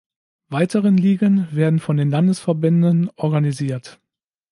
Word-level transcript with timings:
Weiteren 0.49 0.97
Ligen 0.97 1.47
werden 1.55 1.77
von 1.77 1.95
den 1.95 2.09
Landesverbänden 2.09 3.11
organisiert. 3.17 3.99